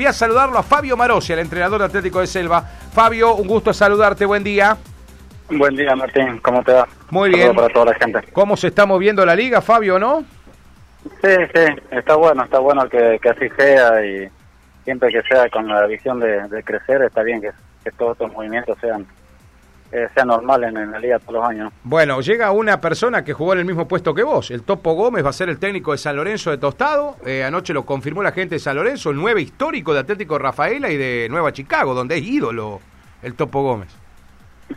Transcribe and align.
Voy 0.00 0.06
a 0.06 0.14
saludarlo 0.14 0.56
a 0.56 0.62
Fabio 0.62 0.96
Marosi, 0.96 1.34
el 1.34 1.40
entrenador 1.40 1.80
de 1.80 1.84
Atlético 1.84 2.20
de 2.20 2.26
Selva. 2.26 2.62
Fabio, 2.62 3.34
un 3.34 3.46
gusto 3.46 3.74
saludarte, 3.74 4.24
buen 4.24 4.42
día. 4.42 4.74
Buen 5.50 5.76
día, 5.76 5.94
Martín, 5.94 6.38
¿cómo 6.38 6.64
te 6.64 6.72
va? 6.72 6.88
Muy 7.10 7.28
bien. 7.28 7.54
para 7.54 7.68
toda 7.68 7.92
la 7.92 7.94
gente. 7.96 8.18
¿Cómo 8.32 8.56
se 8.56 8.68
está 8.68 8.86
moviendo 8.86 9.26
la 9.26 9.36
liga, 9.36 9.60
Fabio, 9.60 9.98
no? 9.98 10.24
Sí, 11.22 11.34
sí, 11.54 11.60
está 11.90 12.14
bueno, 12.14 12.44
está 12.44 12.60
bueno 12.60 12.88
que, 12.88 13.20
así 13.28 13.50
sea 13.58 14.02
y 14.06 14.26
siempre 14.84 15.10
que 15.10 15.20
sea 15.20 15.50
con 15.50 15.68
la 15.68 15.84
visión 15.86 16.18
de, 16.18 16.62
crecer, 16.64 17.02
está 17.02 17.22
bien 17.22 17.42
que, 17.42 17.50
todos 17.98 18.12
estos 18.12 18.32
movimientos 18.32 18.78
sean 18.80 19.06
eh, 19.92 20.08
sean 20.14 20.28
normales 20.28 20.72
en, 20.74 20.90
la 20.90 20.98
liga 20.98 21.18
todos 21.18 21.34
los 21.34 21.48
años. 21.48 21.72
Bueno, 21.82 22.20
llega 22.20 22.52
una 22.52 22.80
persona 22.80 23.24
que 23.24 23.32
jugó 23.32 23.54
en 23.54 23.60
el 23.60 23.64
mismo 23.64 23.88
puesto 23.88 24.14
que 24.14 24.22
vos. 24.22 24.50
El 24.50 24.62
Topo 24.62 24.94
Gómez 24.94 25.24
va 25.24 25.30
a 25.30 25.32
ser 25.32 25.48
el 25.48 25.58
técnico 25.58 25.92
de 25.92 25.98
San 25.98 26.16
Lorenzo 26.16 26.50
de 26.50 26.58
Tostado. 26.58 27.16
Eh, 27.26 27.42
anoche 27.42 27.72
lo 27.72 27.84
confirmó 27.84 28.22
la 28.22 28.32
gente 28.32 28.56
de 28.56 28.58
San 28.60 28.76
Lorenzo, 28.76 29.10
el 29.10 29.16
nueve 29.16 29.42
histórico 29.42 29.92
de 29.92 30.00
Atlético 30.00 30.38
Rafaela 30.38 30.90
y 30.90 30.96
de 30.96 31.26
Nueva 31.28 31.52
Chicago, 31.52 31.94
donde 31.94 32.18
es 32.18 32.22
ídolo 32.22 32.80
el 33.22 33.34
Topo 33.34 33.62
Gómez. 33.62 33.88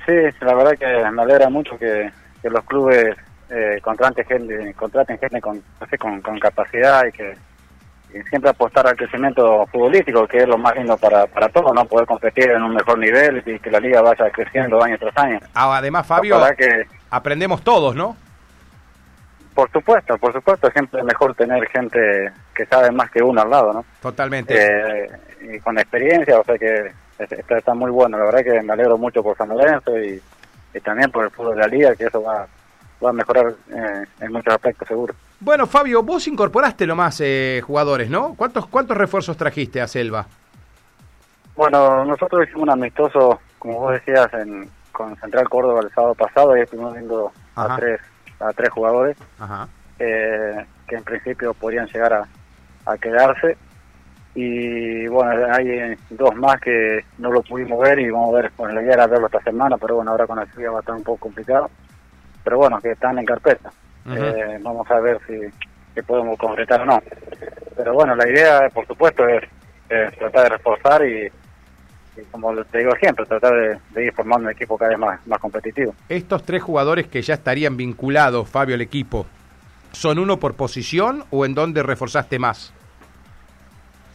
Sí, 0.05 0.13
la 0.41 0.55
verdad 0.55 0.77
que 0.77 1.11
me 1.11 1.21
alegra 1.21 1.49
mucho 1.49 1.77
que, 1.77 2.11
los 2.43 2.66
clubes 2.66 3.16
eh, 3.49 3.80
contraten 3.81 4.25
gente, 4.25 4.73
contraten 4.73 5.17
gente 5.17 5.39
con, 5.39 5.61
con, 6.21 6.39
capacidad 6.39 7.05
y 7.05 7.11
que 7.11 7.38
siempre 8.30 8.49
apostar 8.49 8.88
al 8.88 8.95
crecimiento 8.95 9.66
futbolístico, 9.72 10.27
que 10.27 10.38
es 10.38 10.48
lo 10.48 10.58
más 10.58 10.76
lindo 10.76 10.98
para, 10.98 11.26
para 11.27 11.49
todos, 11.49 11.73
¿no? 11.73 11.85
Poder 11.85 12.05
competir 12.05 12.52
en 12.52 12.62
un 12.62 12.73
mejor 12.73 12.98
nivel 12.99 13.44
y 13.45 13.59
que 13.59 13.72
la 13.72 13.80
liga 13.80 14.02
vaya 14.02 14.30
creciendo 14.30 14.84
año 14.84 14.98
tras 14.99 15.17
año. 15.17 15.39
Ah, 15.53 15.77
además, 15.77 16.05
Fabio, 16.05 16.39
que, 16.58 16.86
aprendemos 17.09 17.63
todos, 17.63 17.95
¿no? 17.95 18.16
Por 19.53 19.72
supuesto, 19.72 20.17
por 20.17 20.34
supuesto, 20.34 20.70
siempre 20.72 20.99
es 20.99 21.05
mejor 21.05 21.36
tener 21.36 21.67
gente 21.67 22.31
que 22.55 22.66
sabe 22.66 22.91
más 22.91 23.09
que 23.12 23.22
uno 23.22 23.41
al 23.41 23.49
lado, 23.49 23.73
¿no? 23.73 23.86
Totalmente. 24.02 24.55
Eh, 24.55 25.09
y 25.41 25.59
con 25.59 25.77
experiencia, 25.77 26.39
o 26.39 26.44
sea 26.44 26.58
que 26.58 26.91
está, 27.20 27.58
está 27.58 27.73
muy 27.73 27.91
bueno. 27.91 28.17
La 28.17 28.25
verdad 28.25 28.44
que 28.44 28.61
me 28.61 28.73
alegro 28.73 28.98
mucho 28.98 29.22
por 29.22 29.38
San 29.38 29.50
Lorenzo 29.50 29.98
y, 30.00 30.22
también 30.83 31.11
por 31.11 31.25
el 31.25 31.31
fútbol 31.31 31.55
de 31.55 31.61
la 31.61 31.67
liga, 31.67 31.95
que 31.95 32.05
eso 32.05 32.22
va, 32.23 32.48
va 33.03 33.09
a 33.09 33.14
mejorar 33.14 33.53
eh, 33.72 34.05
en 34.22 34.31
muchos 34.31 34.53
aspectos, 34.55 34.88
seguro. 34.88 35.14
Bueno, 35.44 35.67
Fabio, 35.67 36.03
vos 36.03 36.25
incorporaste 36.30 36.86
lo 36.86 36.95
más 36.95 37.19
eh, 37.19 37.61
jugadores, 37.67 38.09
¿no? 38.09 38.33
¿Cuántos, 38.36 38.66
¿Cuántos 38.67 38.95
refuerzos 38.95 39.36
trajiste 39.36 39.81
a 39.81 39.88
Selva? 39.88 40.25
Bueno, 41.58 42.05
nosotros 42.05 42.44
hicimos 42.44 42.63
un 42.63 42.69
amistoso, 42.69 43.41
como 43.59 43.80
vos 43.80 43.91
decías, 43.91 44.33
en, 44.36 44.69
con 44.94 45.17
Central 45.17 45.49
Córdoba 45.49 45.81
el 45.81 45.91
sábado 45.91 46.16
pasado 46.16 46.55
y 46.55 46.61
estuvimos 46.61 46.94
viendo 46.94 47.33
a 47.58 47.75
tres, 47.75 47.99
a 48.39 48.53
tres 48.53 48.69
jugadores 48.69 49.17
eh, 49.99 50.66
que 50.88 50.95
en 50.95 51.03
principio 51.03 51.53
podrían 51.53 51.88
llegar 51.88 52.14
a, 52.14 52.27
a 52.86 52.97
quedarse 52.97 53.58
y 54.36 55.08
bueno, 55.08 55.45
hay 55.53 55.97
dos 56.09 56.33
más 56.36 56.61
que 56.61 57.03
no 57.17 57.31
lo 57.33 57.41
pudimos 57.41 57.81
ver 57.81 57.99
y 57.99 58.09
vamos 58.09 58.33
a 58.33 58.41
ver, 58.44 58.52
bueno, 58.55 58.75
la 58.75 58.81
idea 58.81 58.94
era 58.94 59.08
verlo 59.08 59.25
esta 59.25 59.44
semana, 59.44 59.77
pero 59.77 59.95
bueno, 59.97 60.11
ahora 60.11 60.25
con 60.25 60.38
la 60.38 60.45
lluvia 60.45 60.71
va 60.71 60.77
a 60.77 60.80
estar 60.80 60.95
un 60.95 61.03
poco 61.03 61.17
complicado, 61.19 61.69
pero 62.45 62.59
bueno, 62.59 62.80
que 62.80 62.91
están 62.91 63.19
en 63.19 63.25
carpeta. 63.25 63.71
Eh, 64.05 64.59
vamos 64.61 64.89
a 64.89 64.99
ver 64.99 65.19
si, 65.27 66.01
podemos 66.01 66.37
concretar 66.37 66.81
o 66.81 66.85
no. 66.85 67.01
Pero 67.75 67.93
bueno, 67.93 68.15
la 68.15 68.27
idea, 68.27 68.69
por 68.73 68.85
supuesto, 68.87 69.27
es, 69.27 69.43
tratar 70.17 70.43
de 70.43 70.49
reforzar 70.49 71.05
y, 71.05 71.31
como 72.31 72.55
te 72.65 72.79
digo 72.79 72.91
siempre, 72.99 73.25
tratar 73.25 73.79
de, 73.93 74.03
ir 74.03 74.13
formando 74.13 74.47
un 74.47 74.53
equipo 74.53 74.77
cada 74.77 74.89
vez 74.89 74.99
más, 74.99 75.27
más 75.27 75.39
competitivo. 75.39 75.93
Estos 76.09 76.43
tres 76.43 76.63
jugadores 76.63 77.07
que 77.07 77.21
ya 77.21 77.35
estarían 77.35 77.77
vinculados, 77.77 78.49
Fabio, 78.49 78.75
al 78.75 78.81
equipo, 78.81 79.25
¿son 79.91 80.19
uno 80.19 80.39
por 80.39 80.55
posición 80.55 81.23
o 81.29 81.45
en 81.45 81.53
dónde 81.53 81.83
reforzaste 81.83 82.39
más? 82.39 82.73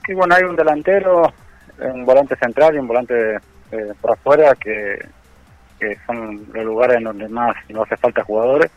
Sí, 0.07 0.15
bueno, 0.15 0.35
hay 0.35 0.45
un 0.45 0.57
delantero, 0.57 1.33
un 1.79 2.05
volante 2.05 2.35
central 2.37 2.75
y 2.75 2.79
un 2.79 2.89
volante 2.89 3.37
eh, 3.71 3.93
por 4.01 4.13
afuera 4.13 4.55
que, 4.55 4.99
son 6.07 6.47
los 6.53 6.65
lugares 6.65 6.97
en 6.97 7.05
donde 7.05 7.29
más 7.29 7.55
no 7.69 7.83
hace 7.83 7.97
falta 7.97 8.25
jugadores. 8.25 8.71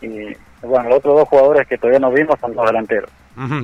Y 0.00 0.36
bueno, 0.62 0.88
los 0.88 0.98
otros 0.98 1.16
dos 1.16 1.28
jugadores 1.28 1.66
que 1.66 1.78
todavía 1.78 2.00
no 2.00 2.10
vimos 2.10 2.38
son 2.40 2.54
dos 2.54 2.66
delanteros. 2.66 3.10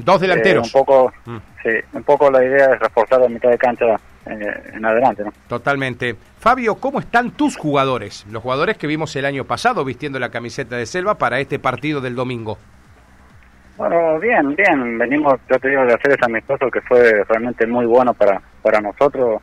Dos 0.04 0.20
delanteros. 0.20 0.66
Eh, 0.66 0.70
un 0.74 0.84
poco, 0.84 1.12
mm. 1.26 1.36
sí, 1.62 1.70
un 1.92 2.02
poco 2.02 2.30
la 2.30 2.44
idea 2.44 2.74
es 2.74 2.80
reforzar 2.80 3.20
la 3.20 3.28
mitad 3.28 3.50
de 3.50 3.58
cancha 3.58 3.96
eh, 4.26 4.62
en 4.74 4.84
adelante, 4.84 5.24
¿no? 5.24 5.32
Totalmente. 5.48 6.16
Fabio, 6.38 6.76
¿cómo 6.76 7.00
están 7.00 7.30
tus 7.32 7.56
jugadores? 7.56 8.26
Los 8.30 8.42
jugadores 8.42 8.76
que 8.76 8.86
vimos 8.86 9.14
el 9.16 9.24
año 9.24 9.44
pasado 9.44 9.84
vistiendo 9.84 10.18
la 10.18 10.30
camiseta 10.30 10.76
de 10.76 10.86
Selva 10.86 11.16
para 11.16 11.38
este 11.40 11.58
partido 11.58 12.00
del 12.00 12.16
domingo. 12.16 12.58
Bueno, 13.76 14.18
bien, 14.18 14.54
bien. 14.56 14.98
Venimos, 14.98 15.40
yo 15.48 15.58
te 15.58 15.68
digo, 15.68 15.86
de 15.86 15.94
hacer 15.94 16.12
ese 16.12 16.24
amistoso 16.24 16.70
que 16.70 16.80
fue 16.82 17.24
realmente 17.28 17.66
muy 17.66 17.86
bueno 17.86 18.12
para, 18.12 18.40
para 18.62 18.80
nosotros. 18.80 19.40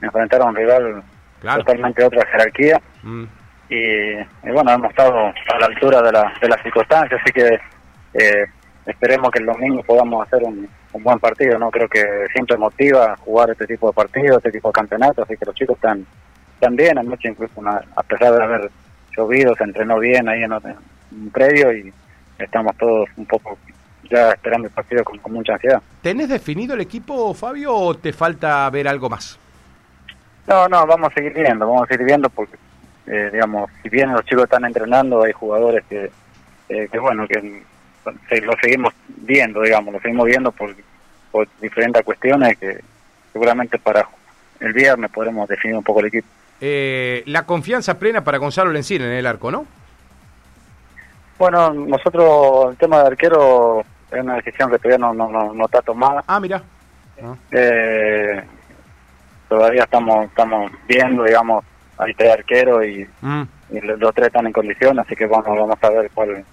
Enfrentar 0.00 0.42
a 0.42 0.46
un 0.46 0.56
rival 0.56 1.02
totalmente 1.42 2.02
de 2.02 2.06
otra 2.06 2.26
jerarquía. 2.26 2.80
Mm. 3.02 3.24
Y, 3.70 4.16
bueno, 4.50 4.72
hemos 4.72 4.90
estado 4.90 5.28
a 5.28 5.58
la 5.60 5.66
altura 5.66 6.02
de, 6.02 6.12
la, 6.12 6.32
de 6.40 6.48
las 6.48 6.60
circunstancias, 6.62 7.20
así 7.22 7.32
que 7.32 7.60
eh, 8.14 8.46
esperemos 8.84 9.30
que 9.30 9.38
el 9.38 9.46
domingo 9.46 9.82
podamos 9.84 10.26
hacer 10.26 10.42
un, 10.42 10.68
buen 10.92 11.20
partido. 11.20 11.56
no 11.58 11.70
Creo 11.70 11.88
que 11.88 12.04
siempre 12.32 12.56
motiva 12.56 13.16
jugar 13.18 13.50
este 13.50 13.66
tipo 13.66 13.86
de 13.86 13.92
partidos, 13.94 14.38
este 14.38 14.50
tipo 14.50 14.68
de 14.68 14.72
campeonatos, 14.72 15.24
así 15.24 15.36
que 15.36 15.46
los 15.46 15.54
chicos 15.54 15.76
están, 15.76 16.04
están 16.54 16.74
bien. 16.74 16.98
Anoche 16.98 17.28
incluso, 17.28 17.62
a 17.68 18.02
pesar 18.02 18.34
de 18.34 18.42
haber 18.42 18.70
llovido, 19.16 19.54
se 19.54 19.64
entrenó 19.64 20.00
bien 20.00 20.28
ahí 20.28 20.42
en, 20.42 20.52
en 20.52 20.76
un 21.12 21.30
predio 21.30 21.72
y 21.72 21.92
estamos 22.38 22.76
todos 22.76 23.08
un 23.16 23.26
poco 23.26 23.56
ya 24.10 24.30
esperando 24.30 24.66
el 24.66 24.74
partido 24.74 25.04
con, 25.04 25.20
mucha 25.32 25.54
ansiedad. 25.54 25.80
¿Tenés 26.02 26.28
definido 26.28 26.74
el 26.74 26.80
equipo, 26.80 27.32
Fabio, 27.34 27.74
o 27.74 27.96
te 27.96 28.12
falta 28.12 28.68
ver 28.70 28.88
algo 28.88 29.08
más? 29.08 29.38
No, 30.46 30.66
no, 30.68 30.86
vamos 30.86 31.12
a 31.12 31.14
seguir 31.14 31.32
viendo, 31.32 31.66
vamos 31.66 31.84
a 31.84 31.86
seguir 31.86 32.06
viendo 32.06 32.28
porque, 32.28 32.56
eh, 33.06 33.30
digamos, 33.32 33.70
si 33.82 33.88
bien 33.88 34.12
los 34.12 34.24
chicos 34.24 34.44
están 34.44 34.64
entrenando, 34.64 35.22
hay 35.22 35.32
jugadores 35.32 35.84
que, 35.88 36.10
eh, 36.68 36.88
que 36.90 36.98
bueno, 36.98 37.26
que 37.26 37.62
lo 38.42 38.52
seguimos 38.60 38.94
viendo, 39.08 39.62
digamos, 39.62 39.94
lo 39.94 40.00
seguimos 40.00 40.26
viendo 40.26 40.52
por, 40.52 40.74
por 41.30 41.48
diferentes 41.60 42.02
cuestiones 42.04 42.56
que 42.58 42.80
seguramente 43.32 43.78
para 43.78 44.06
el 44.60 44.72
viernes 44.72 45.10
podremos 45.10 45.48
definir 45.48 45.76
un 45.76 45.84
poco 45.84 46.00
el 46.00 46.06
equipo. 46.06 46.28
Eh, 46.60 47.22
la 47.26 47.46
confianza 47.46 47.98
plena 47.98 48.22
para 48.22 48.38
Gonzalo 48.38 48.70
Lencina 48.70 49.06
en 49.06 49.12
el 49.12 49.26
arco, 49.26 49.50
¿no? 49.50 49.66
Bueno, 51.38 51.72
nosotros 51.72 52.72
el 52.72 52.76
tema 52.76 53.00
de 53.00 53.06
arquero 53.06 53.82
es 54.10 54.20
una 54.20 54.34
decisión 54.36 54.70
que 54.70 54.78
todavía 54.78 54.98
no, 54.98 55.14
no, 55.14 55.54
no, 55.54 55.64
está 55.64 55.80
tomada. 55.80 56.22
Ah, 56.26 56.38
mira. 56.38 56.62
Eh, 57.50 58.42
todavía 59.48 59.84
estamos 59.84 60.26
estamos 60.26 60.70
viendo, 60.86 61.24
digamos, 61.24 61.64
hay 62.00 62.14
tres 62.14 62.32
arqueros 62.32 62.84
y, 62.84 63.06
mm. 63.20 63.42
y, 63.72 63.80
los 63.80 64.14
tres 64.14 64.28
están 64.28 64.46
en 64.46 64.52
condición, 64.52 64.98
así 64.98 65.14
que 65.14 65.26
vamos, 65.26 65.46
vamos 65.46 65.78
a 65.80 65.90
ver 65.90 66.10
cuál. 66.12 66.44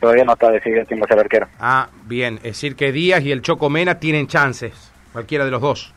Todavía 0.00 0.24
no 0.24 0.34
está 0.34 0.50
decidido 0.50 0.84
quién 0.86 1.00
va 1.00 1.06
a 1.06 1.08
ser 1.08 1.18
arquero. 1.18 1.48
Ah, 1.58 1.88
bien. 2.04 2.36
Es 2.36 2.42
decir, 2.42 2.76
que 2.76 2.92
Díaz 2.92 3.22
y 3.22 3.32
el 3.32 3.42
Choco 3.42 3.70
Mena 3.70 3.98
tienen 3.98 4.28
chances, 4.28 4.92
cualquiera 5.12 5.44
de 5.44 5.50
los 5.50 5.60
dos. 5.60 5.92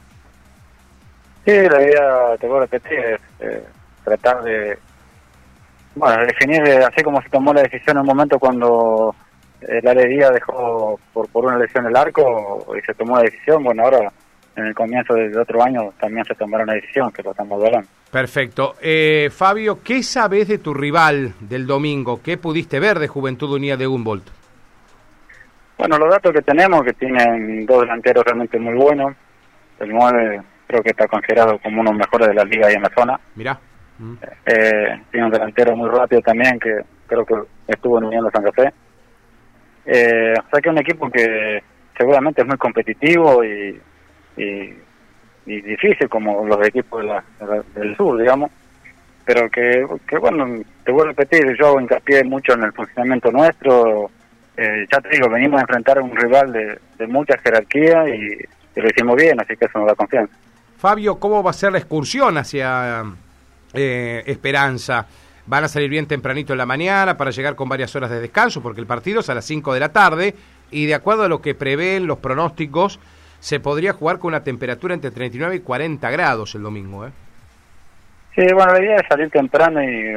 Sí, 1.46 1.52
la 1.52 1.82
idea, 1.82 2.38
te 2.40 2.48
voy 2.48 2.58
a 2.58 2.62
repetir, 2.62 2.98
es 2.98 3.22
eh, 3.42 3.64
tratar 4.04 4.42
de. 4.44 4.78
Bueno, 5.94 6.26
definir 6.26 6.62
así 6.62 7.04
como 7.04 7.22
se 7.22 7.30
tomó 7.30 7.54
la 7.54 7.64
decisión 7.64 7.98
en 7.98 8.02
un 8.02 8.08
momento 8.08 8.40
cuando 8.40 9.14
la 9.60 9.92
alegría 9.92 10.32
dejó 10.32 11.00
por, 11.14 11.28
por 11.28 11.46
una 11.46 11.58
lesión 11.58 11.86
el 11.86 11.96
arco 11.96 12.74
y 12.78 12.82
se 12.82 12.94
tomó 12.94 13.18
la 13.18 13.24
decisión. 13.24 13.64
Bueno, 13.64 13.84
ahora 13.84 14.12
en 14.56 14.66
el 14.66 14.76
comienzo 14.76 15.14
del 15.14 15.38
otro 15.38 15.64
año 15.64 15.94
también 16.00 16.26
se 16.26 16.36
tomará 16.36 16.64
una 16.64 16.74
decisión 16.74 17.12
que 17.12 17.24
lo 17.24 17.32
estamos 17.32 17.64
hablando. 17.64 17.88
Perfecto. 18.12 18.76
Eh, 18.82 19.30
Fabio, 19.32 19.80
¿qué 19.84 20.04
sabes 20.04 20.48
de 20.48 20.58
tu 20.58 20.74
rival 20.74 21.34
del 21.40 21.66
domingo? 21.66 22.22
¿Qué 22.22 22.38
pudiste 22.38 22.80
ver 22.80 23.00
de 23.00 23.08
Juventud 23.08 23.54
Unida 23.54 23.78
de 23.78 23.88
Humboldt? 23.88 24.30
Bueno, 25.78 25.98
los 25.98 26.10
datos 26.10 26.34
que 26.34 26.42
tenemos, 26.42 26.84
que 26.84 26.94
tienen 26.94 27.66
dos 27.66 27.82
delanteros 27.82 28.24
realmente 28.24 28.60
muy 28.60 28.76
buenos. 28.76 29.16
El 29.80 29.90
9 29.90 30.42
creo 30.68 30.84
que 30.84 30.90
está 30.90 31.08
considerado 31.08 31.58
como 31.60 31.82
uno 31.82 31.92
de 31.92 31.98
los 31.98 32.08
mejores 32.08 32.28
de 32.28 32.34
la 32.34 32.44
liga 32.44 32.68
ahí 32.68 32.76
en 32.76 32.84
la 32.84 32.92
zona. 32.96 33.20
Mira. 33.36 33.60
Eh, 34.46 35.02
tiene 35.12 35.26
un 35.26 35.32
delantero 35.32 35.76
muy 35.76 35.90
rápido 35.90 36.22
también, 36.22 36.60
que 36.60 36.82
creo 37.08 37.26
que 37.26 37.36
estuvo 37.68 37.98
en 37.98 38.06
Unión 38.06 38.26
de 38.26 38.32
San 38.32 38.44
José. 38.44 38.74
Eh, 39.86 40.34
o 40.38 40.50
sea 40.50 40.62
que 40.62 40.70
es 40.70 40.74
un 40.74 40.78
equipo 40.78 41.10
que 41.10 41.64
seguramente 41.98 42.42
es 42.42 42.48
muy 42.48 42.58
competitivo 42.58 43.44
y, 43.44 43.80
y, 44.44 44.74
difícil 45.46 46.08
como 46.08 46.46
los 46.46 46.66
equipos 46.68 47.04
del 47.76 47.98
sur, 47.98 48.18
digamos, 48.18 48.52
pero 49.26 49.50
que, 49.50 49.86
bueno, 50.20 50.62
te 50.84 50.92
voy 50.92 51.04
a 51.04 51.08
repetir, 51.08 51.56
yo 51.60 51.80
hincapié 51.80 52.24
mucho 52.24 52.54
en 52.54 52.64
el 52.64 52.74
funcionamiento 52.74 53.32
nuestro, 53.32 54.10
eh, 54.56 54.86
ya 54.92 55.02
te 55.02 55.10
digo, 55.10 55.30
venimos 55.30 55.58
a 55.58 55.62
enfrentar 55.62 55.98
a 55.98 56.02
un 56.02 56.16
rival 56.16 56.54
de, 56.54 56.80
de 56.98 57.08
mucha 57.08 57.38
jerarquía 57.40 58.08
y, 58.10 58.38
lo 58.76 58.88
hicimos 58.88 59.16
bien, 59.18 59.40
así 59.40 59.58
que 59.58 59.66
eso 59.66 59.80
nos 59.80 59.88
da 59.88 59.96
confianza. 59.96 60.34
Fabio, 60.78 61.20
¿cómo 61.20 61.44
va 61.44 61.50
a 61.50 61.54
ser 61.54 61.74
la 61.74 61.78
excursión 61.80 62.38
hacia 62.38 63.04
eh, 63.74 64.24
Esperanza? 64.26 65.06
van 65.46 65.64
a 65.64 65.68
salir 65.68 65.90
bien 65.90 66.06
tempranito 66.06 66.54
en 66.54 66.58
la 66.58 66.66
mañana 66.66 67.18
para 67.18 67.32
llegar 67.32 67.56
con 67.56 67.68
varias 67.68 67.96
horas 67.96 68.10
de 68.10 68.20
descanso, 68.20 68.62
porque 68.62 68.80
el 68.80 68.88
partido 68.88 69.20
es 69.22 69.30
a 69.30 69.36
las 69.36 69.46
5 69.46 69.74
de 69.74 69.80
la 69.80 69.90
tarde 69.90 70.36
y 70.70 70.86
de 70.86 70.96
acuerdo 70.96 71.24
a 71.24 71.28
lo 71.28 71.42
que 71.42 71.56
prevén 71.56 72.08
los 72.08 72.20
pronósticos, 72.20 73.00
se 73.42 73.60
podría 73.60 73.92
jugar 73.92 74.20
con 74.20 74.30
una 74.30 74.44
temperatura 74.44 74.94
entre 74.94 75.12
39 75.12 75.56
y 75.56 75.60
40 75.62 76.10
grados 76.12 76.56
el 76.56 76.62
domingo, 76.62 77.08
¿eh? 77.08 77.12
Sí, 78.36 78.44
bueno, 78.54 78.72
la 78.72 78.80
idea 78.80 78.96
es 78.98 79.08
salir 79.10 79.30
temprano 79.30 79.84
y 79.84 80.16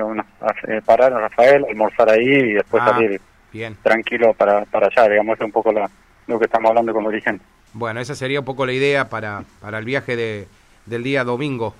eh, 0.69 0.81
parar 0.85 1.13
a 1.15 1.21
Rafael, 1.21 1.65
almorzar 1.69 2.11
ahí 2.11 2.29
y 2.29 2.53
después 2.53 2.81
ah, 2.87 2.91
salir 2.91 3.21
bien. 3.53 3.77
tranquilo 3.83 4.35
para, 4.35 4.65
para 4.67 4.87
allá, 4.87 5.09
digamos, 5.09 5.37
es 5.37 5.45
un 5.45 5.51
poco 5.51 5.73
lo 5.73 6.39
que 6.39 6.45
estamos 6.45 6.69
hablando 6.69 6.93
con 6.93 7.07
origen. 7.07 7.41
Bueno, 7.73 7.99
esa 7.99 8.15
sería 8.15 8.41
un 8.41 8.45
poco 8.45 8.67
la 8.67 8.73
idea 8.73 9.09
para, 9.09 9.43
para 9.61 9.79
el 9.79 9.85
viaje 9.85 10.15
de, 10.15 10.47
del 10.87 11.03
día 11.03 11.25
domingo. 11.25 11.75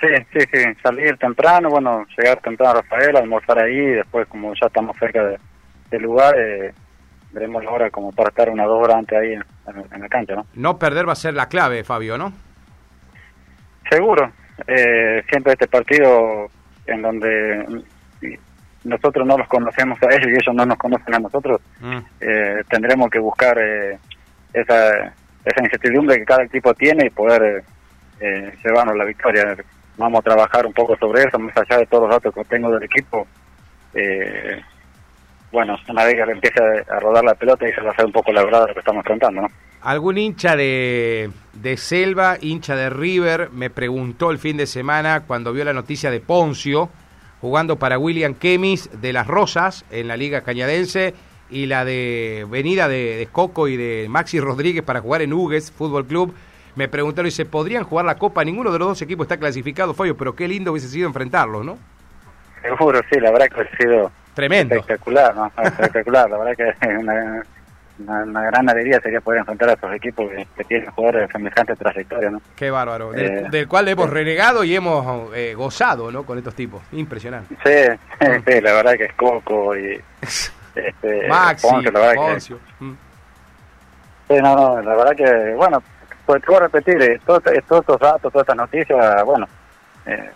Sí, 0.00 0.08
sí, 0.32 0.40
sí, 0.52 0.58
salir 0.82 1.16
temprano, 1.16 1.70
bueno, 1.70 2.06
llegar 2.16 2.40
temprano 2.40 2.78
a 2.78 2.82
Rafael, 2.82 3.16
almorzar 3.16 3.58
ahí 3.58 3.76
y 3.76 3.94
después 3.94 4.28
como 4.28 4.52
ya 4.54 4.66
estamos 4.66 4.96
cerca 4.98 5.38
del 5.90 6.02
lugar, 6.02 6.38
eh, 6.38 6.72
veremos 7.32 7.64
la 7.64 7.70
hora 7.70 7.90
como 7.90 8.12
para 8.12 8.28
estar 8.28 8.50
una 8.50 8.64
dos 8.64 8.82
horas 8.82 8.98
antes 8.98 9.18
ahí 9.18 9.32
en, 9.32 10.00
la 10.00 10.08
cancha, 10.08 10.34
¿no? 10.34 10.46
No 10.54 10.78
perder 10.78 11.08
va 11.08 11.12
a 11.12 11.16
ser 11.16 11.34
la 11.34 11.48
clave, 11.48 11.84
Fabio, 11.84 12.18
¿no? 12.18 12.32
Seguro. 13.90 14.30
Eh, 14.66 15.22
siempre 15.28 15.52
este 15.52 15.66
partido 15.66 16.48
en 16.86 17.02
donde 17.02 17.84
nosotros 18.84 19.26
no 19.26 19.38
los 19.38 19.48
conocemos 19.48 19.98
a 20.02 20.14
ellos 20.14 20.28
y 20.28 20.32
ellos 20.32 20.54
no 20.54 20.66
nos 20.66 20.76
conocen 20.76 21.14
a 21.14 21.18
nosotros, 21.18 21.60
mm. 21.80 21.98
eh, 22.20 22.62
tendremos 22.68 23.10
que 23.10 23.18
buscar 23.18 23.56
eh, 23.58 23.98
esa, 24.52 25.12
esa 25.44 25.62
incertidumbre 25.62 26.18
que 26.18 26.24
cada 26.24 26.44
equipo 26.44 26.74
tiene 26.74 27.06
y 27.06 27.10
poder 27.10 27.64
eh, 28.20 28.52
llevarnos 28.64 28.96
la 28.96 29.04
victoria. 29.04 29.56
Vamos 29.96 30.20
a 30.20 30.22
trabajar 30.22 30.66
un 30.66 30.72
poco 30.72 30.96
sobre 30.96 31.24
eso, 31.24 31.38
más 31.38 31.56
allá 31.56 31.78
de 31.78 31.86
todos 31.86 32.04
los 32.04 32.10
datos 32.10 32.34
que 32.34 32.44
tengo 32.44 32.70
del 32.70 32.84
equipo. 32.84 33.26
Eh, 33.94 34.60
bueno, 35.52 35.76
una 35.88 36.04
vez 36.04 36.14
que 36.14 36.32
empiece 36.32 36.60
a 36.90 36.98
rodar 36.98 37.22
la 37.24 37.34
pelota 37.34 37.68
y 37.68 37.72
se 37.72 37.80
va 37.82 37.90
a 37.90 37.92
hacer 37.92 38.06
un 38.06 38.12
poco 38.12 38.32
la 38.32 38.42
verdad 38.42 38.62
de 38.62 38.68
lo 38.68 38.74
que 38.74 38.80
estamos 38.80 39.04
contando, 39.04 39.42
¿no? 39.42 39.48
Algún 39.82 40.16
hincha 40.16 40.56
de, 40.56 41.30
de 41.52 41.76
Selva, 41.76 42.38
hincha 42.40 42.74
de 42.74 42.88
River, 42.88 43.50
me 43.50 43.68
preguntó 43.68 44.30
el 44.30 44.38
fin 44.38 44.56
de 44.56 44.66
semana 44.66 45.24
cuando 45.26 45.52
vio 45.52 45.64
la 45.64 45.72
noticia 45.72 46.10
de 46.10 46.20
Poncio 46.20 46.88
jugando 47.40 47.76
para 47.76 47.98
William 47.98 48.34
Kemis 48.34 48.88
de 49.00 49.12
las 49.12 49.26
Rosas 49.26 49.84
en 49.90 50.08
la 50.08 50.16
Liga 50.16 50.42
Cañadense 50.42 51.14
y 51.50 51.66
la 51.66 51.84
de 51.84 52.46
venida 52.48 52.88
de, 52.88 53.16
de 53.16 53.26
Coco 53.26 53.68
y 53.68 53.76
de 53.76 54.06
Maxi 54.08 54.40
Rodríguez 54.40 54.82
para 54.82 55.00
jugar 55.00 55.22
en 55.22 55.32
Hugues 55.32 55.72
Fútbol 55.72 56.06
Club. 56.06 56.34
Me 56.76 56.88
preguntaron, 56.88 57.26
¿y 57.28 57.32
se 57.32 57.44
podrían 57.44 57.84
jugar 57.84 58.06
la 58.06 58.16
Copa? 58.16 58.44
Ninguno 58.44 58.72
de 58.72 58.78
los 58.78 58.88
dos 58.88 59.02
equipos 59.02 59.24
está 59.24 59.36
clasificado, 59.36 59.92
Fabio, 59.92 60.16
pero 60.16 60.34
qué 60.34 60.48
lindo 60.48 60.70
hubiese 60.70 60.88
sido 60.88 61.06
enfrentarlos, 61.06 61.64
¿no? 61.64 61.76
Seguro, 62.62 63.00
sí, 63.12 63.18
la 63.20 63.32
verdad 63.32 63.48
que 63.48 63.60
ha 63.60 63.76
sido 63.76 64.10
Tremendo. 64.34 64.74
espectacular, 64.76 65.34
¿no? 65.34 65.52
Espectacular, 65.62 66.30
la 66.30 66.38
verdad 66.38 66.74
que 66.80 66.88
una, 66.88 67.42
una, 67.98 68.42
gran 68.42 68.68
alegría 68.68 69.00
sería 69.00 69.20
poder 69.20 69.40
enfrentar 69.40 69.70
a 69.70 69.72
esos 69.74 69.92
equipos 69.92 70.30
que, 70.56 70.64
tienen 70.64 70.90
jugadores 70.90 71.28
de 71.28 71.32
semejante 71.32 71.76
trayectoria, 71.76 72.30
¿no? 72.30 72.40
Qué 72.56 72.70
bárbaro, 72.70 73.12
del, 73.12 73.54
eh, 73.54 73.66
cual 73.66 73.88
hemos 73.88 74.08
renegado 74.08 74.64
y 74.64 74.74
hemos 74.74 75.34
eh, 75.34 75.54
gozado, 75.54 76.10
¿no? 76.10 76.24
Con 76.24 76.38
estos 76.38 76.54
tipos, 76.54 76.82
impresionante. 76.92 77.54
Sí, 77.64 78.26
sí, 78.46 78.60
la 78.60 78.72
verdad 78.72 78.94
que 78.96 79.04
es 79.04 79.12
Coco 79.14 79.76
y 79.76 80.00
este, 80.74 81.28
Maxi, 81.28 81.66
Poncio, 81.66 81.92
la 81.92 82.00
verdad 82.00 82.38
Que, 82.38 82.54
mm. 82.84 82.96
Sí, 84.28 84.34
no, 84.40 84.56
no, 84.56 84.82
la 84.82 84.94
verdad 84.96 85.16
que, 85.16 85.54
bueno, 85.54 85.82
pues 86.24 86.42
puedo 86.44 86.60
repetir, 86.60 87.00
eh, 87.02 87.20
todos, 87.26 87.42
estos 87.46 87.84
datos, 88.00 88.32
todas 88.32 88.44
estas 88.44 88.56
noticias, 88.56 89.24
bueno, 89.24 89.46
eh, 90.06 90.30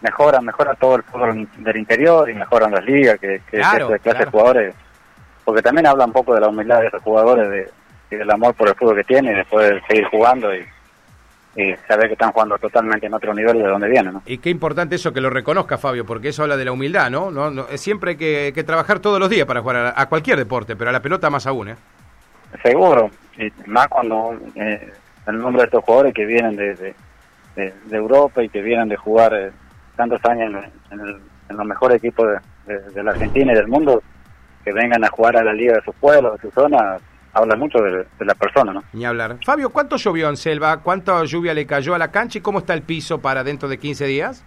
mejoran, 0.00 0.44
mejora 0.44 0.74
todo 0.74 0.96
el 0.96 1.02
fútbol 1.02 1.48
del 1.58 1.76
interior 1.76 2.28
y 2.30 2.34
mejoran 2.34 2.72
las 2.72 2.84
ligas, 2.84 3.18
que, 3.18 3.42
que, 3.50 3.58
de 3.58 3.98
clase 4.00 4.24
de 4.24 4.30
jugadores, 4.30 4.74
porque 5.44 5.62
también 5.62 5.86
habla 5.86 6.04
un 6.04 6.12
poco 6.12 6.34
de 6.34 6.40
la 6.40 6.48
humildad 6.48 6.80
de 6.80 6.86
esos 6.88 7.02
jugadores 7.02 7.48
de, 7.50 7.70
y 8.10 8.16
del 8.16 8.30
amor 8.30 8.54
por 8.54 8.68
el 8.68 8.74
fútbol 8.74 8.96
que 8.96 9.04
tienen 9.04 9.32
y 9.32 9.36
después 9.36 9.68
de 9.68 9.80
seguir 9.86 10.04
jugando 10.06 10.54
y, 10.54 10.64
y 11.56 11.74
saber 11.88 12.06
que 12.06 12.12
están 12.12 12.32
jugando 12.32 12.56
totalmente 12.58 13.06
en 13.06 13.14
otro 13.14 13.34
nivel 13.34 13.58
de 13.58 13.68
donde 13.68 13.88
vienen. 13.88 14.14
¿no? 14.14 14.22
Y 14.26 14.38
qué 14.38 14.50
importante 14.50 14.94
eso 14.94 15.12
que 15.12 15.20
lo 15.20 15.30
reconozca, 15.30 15.78
Fabio, 15.78 16.06
porque 16.06 16.28
eso 16.28 16.42
habla 16.42 16.56
de 16.56 16.64
la 16.64 16.72
humildad, 16.72 17.10
¿no? 17.10 17.30
no, 17.30 17.50
no 17.50 17.66
siempre 17.76 18.12
hay 18.12 18.16
que, 18.16 18.52
que, 18.54 18.64
trabajar 18.64 19.00
todos 19.00 19.18
los 19.18 19.28
días 19.28 19.46
para 19.46 19.60
jugar 19.60 19.94
a, 19.96 20.08
cualquier 20.08 20.38
deporte, 20.38 20.76
pero 20.76 20.90
a 20.90 20.92
la 20.92 21.02
pelota 21.02 21.30
más 21.30 21.46
aún, 21.46 21.70
¿eh? 21.70 21.76
Seguro, 22.62 23.10
y 23.36 23.52
más 23.66 23.88
cuando 23.88 24.34
eh, 24.54 24.90
el 25.26 25.38
nombre 25.38 25.62
de 25.62 25.66
estos 25.66 25.84
jugadores 25.84 26.14
que 26.14 26.24
vienen 26.24 26.56
de, 26.56 26.74
de, 26.74 26.94
de, 27.56 27.96
Europa 27.96 28.42
y 28.42 28.48
que 28.48 28.62
vienen 28.62 28.88
de 28.88 28.96
jugar 28.96 29.34
eh, 29.34 29.50
tantos 29.98 30.24
años 30.24 30.64
en, 30.90 30.98
en, 30.98 31.20
en, 31.50 31.56
los 31.56 31.66
mejores 31.66 31.98
equipos 31.98 32.26
de, 32.66 33.02
la 33.02 33.10
Argentina 33.10 33.52
y 33.52 33.56
del 33.56 33.68
mundo, 33.68 34.02
que 34.64 34.72
vengan 34.72 35.04
a 35.04 35.08
jugar 35.08 35.36
a 35.36 35.44
la 35.44 35.52
liga 35.52 35.74
de 35.74 35.82
su 35.82 35.92
pueblo, 35.92 36.32
de 36.32 36.38
su 36.38 36.50
zona, 36.52 36.96
habla 37.32 37.56
mucho 37.56 37.78
de, 37.80 38.06
la 38.20 38.34
persona, 38.34 38.72
¿no? 38.72 38.84
Ni 38.92 39.04
hablar. 39.04 39.36
Fabio, 39.44 39.70
¿cuánto 39.70 39.96
llovió 39.96 40.28
en 40.28 40.36
Selva? 40.36 40.78
¿Cuánta 40.78 41.22
lluvia 41.24 41.52
le 41.52 41.66
cayó 41.66 41.94
a 41.94 41.98
la 41.98 42.10
cancha 42.10 42.38
y 42.38 42.40
cómo 42.40 42.60
está 42.60 42.74
el 42.74 42.82
piso 42.82 43.20
para 43.20 43.44
dentro 43.44 43.68
de 43.68 43.78
15 43.78 44.06
días? 44.06 44.44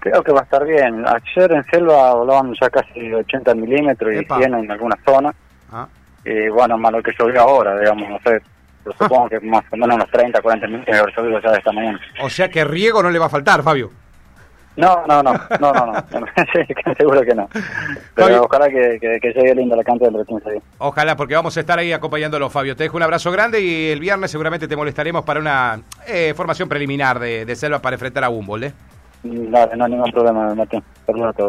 Creo 0.00 0.22
que 0.22 0.32
va 0.32 0.40
a 0.40 0.44
estar 0.44 0.64
bien. 0.64 1.04
Ayer 1.06 1.52
en 1.52 1.64
Selva 1.64 2.14
volaban 2.14 2.54
ya 2.60 2.70
casi 2.70 3.12
80 3.12 3.54
milímetros 3.54 4.12
y 4.14 4.24
100 4.24 4.54
en 4.54 4.70
algunas 4.70 4.98
zonas. 5.04 5.34
Ah. 5.72 5.88
Y 6.24 6.48
bueno, 6.48 6.78
más 6.78 6.92
lo 6.92 7.02
que 7.02 7.12
llovió 7.18 7.40
ahora, 7.40 7.78
digamos, 7.78 8.08
no 8.08 8.18
sé. 8.24 8.40
supongo 8.98 9.28
que 9.30 9.40
más 9.40 9.64
o 9.70 9.76
menos 9.76 9.96
unos 9.96 10.10
30, 10.10 10.40
40 10.40 10.66
minutos 10.66 10.94
llovido 11.16 11.40
ya 11.40 11.50
de 11.50 11.58
esta 11.58 11.72
mañana. 11.72 12.00
O 12.22 12.30
sea 12.30 12.48
que 12.48 12.64
riego 12.64 13.02
no 13.02 13.10
le 13.10 13.18
va 13.18 13.26
a 13.26 13.30
faltar, 13.30 13.62
Fabio. 13.62 13.90
No, 14.78 15.04
no, 15.08 15.24
no, 15.24 15.32
no, 15.58 15.72
no, 15.72 15.86
no. 15.86 15.96
seguro 16.96 17.22
que 17.22 17.34
no. 17.34 17.48
Pero 18.14 18.44
ojalá 18.44 18.68
que, 18.68 18.98
que, 19.00 19.32
llegue 19.32 19.56
lindo 19.56 19.74
la 19.74 19.82
cancha 19.82 20.08
del 20.08 20.24
15 20.24 20.50
días. 20.52 20.62
Ojalá, 20.78 21.16
porque 21.16 21.34
vamos 21.34 21.56
a 21.56 21.60
estar 21.60 21.76
ahí 21.80 21.92
acompañándolo, 21.92 22.48
Fabio. 22.48 22.76
Te 22.76 22.84
dejo 22.84 22.96
un 22.96 23.02
abrazo 23.02 23.32
grande 23.32 23.60
y 23.60 23.90
el 23.90 23.98
viernes 23.98 24.30
seguramente 24.30 24.68
te 24.68 24.76
molestaremos 24.76 25.24
para 25.24 25.40
una 25.40 25.80
eh, 26.06 26.32
formación 26.36 26.68
preliminar 26.68 27.18
de, 27.18 27.44
de 27.44 27.56
Selva 27.56 27.80
para 27.80 27.96
enfrentar 27.96 28.22
a 28.22 28.30
Humboldt, 28.30 28.66
¿eh? 28.66 28.72
no, 29.24 29.66
no 29.66 29.84
hay 29.84 29.90
ningún 29.90 30.12
problema, 30.12 30.54
Martín. 30.54 30.82
Perdón 31.04 31.28
a 31.28 31.32
todos. 31.32 31.46